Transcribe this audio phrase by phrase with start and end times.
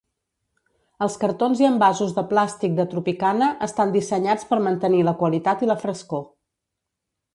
[1.07, 5.71] Els cartons i envasos de plàstic de Tropicana estan dissenyats per mantenir la qualitat i
[5.73, 6.25] la frescor.